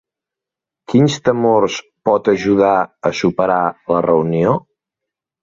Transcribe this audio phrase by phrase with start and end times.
[0.93, 1.77] Quins temors
[2.09, 2.73] pot ajudar
[3.11, 3.61] a superar
[3.95, 4.57] la reunió?